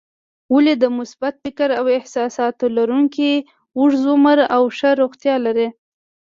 ولې 0.53 0.73
د 0.77 0.85
مثبت 0.97 1.33
فکر 1.43 1.69
او 1.79 1.85
احساساتو 1.97 2.65
لرونکي 2.77 3.31
اوږد 3.77 4.03
عمر 4.13 4.37
او 4.55 4.63
ښه 4.77 4.89
روغتیا 5.01 5.35
لري؟ 5.45 5.67